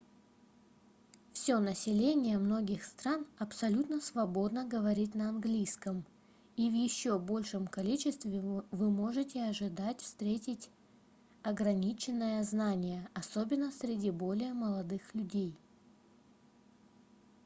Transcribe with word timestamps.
всё 1.31 1.59
население 1.59 2.39
многих 2.39 2.83
стран 2.85 3.27
абсолютно 3.37 3.99
свободно 4.01 4.65
говорит 4.65 5.13
на 5.13 5.29
английском 5.29 6.03
и 6.55 6.67
в 6.71 6.73
ещё 6.73 7.19
большем 7.19 7.67
количестве 7.67 8.39
вы 8.41 8.89
можете 8.89 9.43
ожидать 9.43 10.01
встретить 10.01 10.71
ограниченное 11.43 12.41
знание 12.41 13.07
особенно 13.13 13.69
среди 13.71 14.09
более 14.09 14.53
молодых 14.53 15.13
людей 15.13 15.55